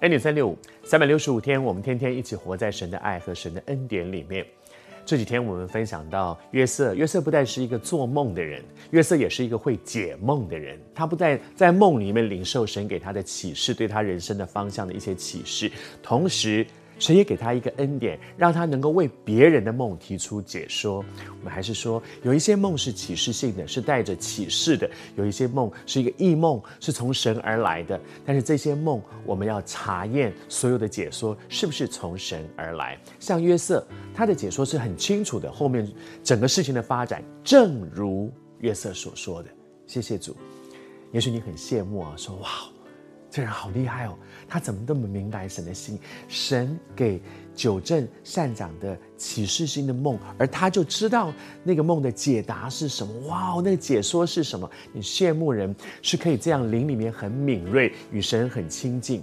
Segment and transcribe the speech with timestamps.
[0.00, 4.46] 恩典三六五，三百六十五天，我们天天一起活在神的爱和神的恩典里面。
[5.06, 10.78] 这几天我们分享到约瑟，约瑟不但是一个做梦的人，约瑟也是一个会解梦的人。
[10.94, 16.66] 他不但在梦里面领受神给他的启示，对他人生的方向的一些启示，同时。
[16.98, 21.04] 神也给他一个恩典，让他能够为别人的梦提出解说。
[21.28, 28.00] 我们还是说，有一些梦是启示性的，是带着启示的；有一些梦是一个异梦，是从神而来的。
[28.24, 32.98] 但是这些梦，我们要查验所有的解说是不是从神而来。
[33.20, 35.86] 像约瑟，他的解说是很清楚的，后面
[36.24, 39.50] 整个事情的发展，正如约瑟所说的。
[39.86, 40.36] 谢谢主。
[41.12, 42.48] 也许你很羡慕啊，说哇。
[43.30, 44.16] 这人好厉害哦，
[44.48, 45.98] 他怎么那么明白神的心？
[46.28, 47.20] 神给
[47.54, 53.28] 九正善长的启示性的梦，而他就知道那个梦的解答是什么。
[53.28, 54.70] 哇，那个解说是什么？
[54.92, 59.22] 你羡慕人是可以这样灵里面很敏锐，与神很亲近。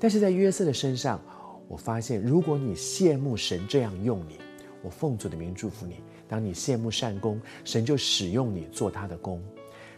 [0.00, 1.20] 但是在约瑟的身上，
[1.68, 4.38] 我发现，如果你羡慕神这样用你，
[4.82, 5.96] 我奉主的名祝福你。
[6.26, 9.42] 当你羡慕善工，神就使用你做他的工。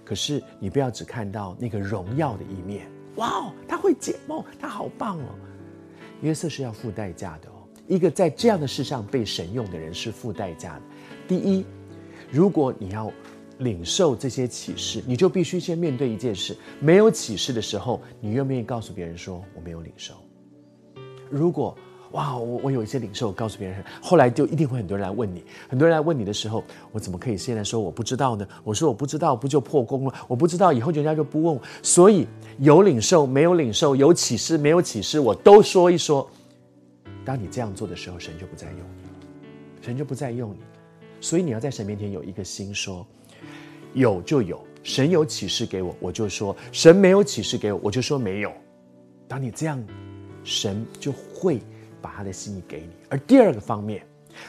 [0.04, 5.26] 可是你不要只看到那个荣耀的一面，哇哦，他会解梦，他好棒哦。
[6.22, 10.82] 约瑟是要付代价的哦，一个在这样的世上被神用的人是付代价的。
[11.28, 11.64] 第一，
[12.30, 13.10] 如果你要
[13.58, 20.14] 领受这些启示，你就必须先面对一件事：没有启示的时候，你愿不愿意告诉别人说我没有领受？
[21.30, 21.76] 如果
[22.12, 25.44] 哇，我我有一些领受，我告诉别人，后来就一定会很多人来问你。
[25.68, 28.46] 很多人来问你的时候，我怎么可以现在说我不知道呢？
[28.64, 30.14] 我说我不知道，不就破功了？
[30.26, 31.62] 我不知道，以后人家就不问我。
[31.82, 32.26] 所以
[32.58, 36.28] 有领受没有领受，有启示没有启示，我都说一说。
[37.24, 39.10] 当你这样做的时候，神就不再用你了，
[39.80, 40.58] 神就不再用你。
[41.20, 43.06] 所以你要在神面前有一个心说，
[43.94, 48.52] 有就有，神有启示给我，我就说；神没有启示给我，我就说没有。
[49.28, 49.80] 当你这样，
[50.42, 51.60] 神就会。
[52.00, 54.02] 把他的心意给你，而第二个方面，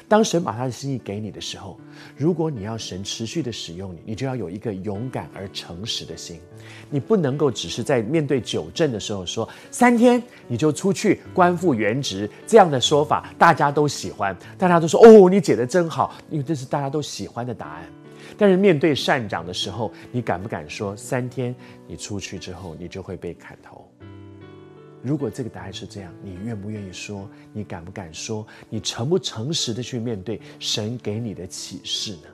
[0.07, 1.79] 当神把他的心意给你的时候，
[2.15, 6.39] 如果你要神持续的使用你，你就要有一个勇敢而诚实的心，
[6.89, 17.83] 你不能够只是在面对九正的时候说三天你就出去官复原职这样的说法，大家都喜欢，大家都说哦，你解的真好，因为这是大家都喜欢的答案。
[18.37, 21.53] 但是面对善长的时候，你敢不敢说三天
[21.87, 23.85] 你出去之后，你就会被砍头？
[25.03, 27.27] 如果这个答案是这样，你愿不愿意说？
[27.51, 28.45] 你敢不敢说？
[28.69, 32.27] 你诚不诚实的去面对神给你的启示呢？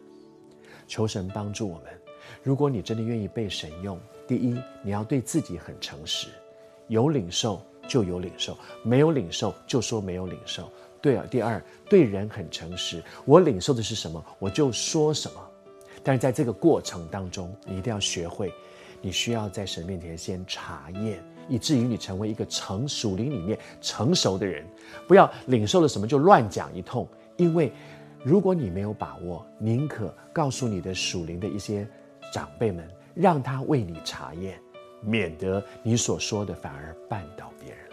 [0.88, 1.86] 求神帮助我们。
[2.44, 6.28] 如果你真的愿意被神用，第一，你要对自己很诚实，
[6.88, 10.70] 有领受就有领受，没有领受就说没有领受。
[11.02, 15.42] 对啊，第二，对人很诚实，我领受的是什么，我就说什么。
[16.04, 18.52] 但是在这个过程当中，你一定要学会，
[19.02, 21.24] 你需要在神面前先查验。
[21.48, 24.66] 以至于你成为一个成属灵里面成熟的人，
[25.08, 27.08] 不要领受了什么就乱讲一通。
[27.36, 27.72] 因为
[28.24, 31.88] 如果你没有把握，宁可告诉你的属灵的一些
[32.34, 34.60] 长辈们，让他为你查验，
[35.02, 37.87] 免得你所说的反而绊倒别人。